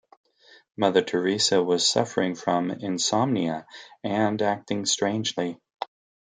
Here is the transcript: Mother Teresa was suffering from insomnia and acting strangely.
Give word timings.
Mother 0.75 1.03
Teresa 1.03 1.61
was 1.61 1.87
suffering 1.87 2.33
from 2.33 2.71
insomnia 2.71 3.67
and 4.03 4.41
acting 4.41 4.87
strangely. 4.87 5.59